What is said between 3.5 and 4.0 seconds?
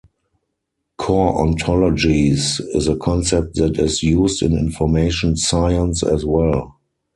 that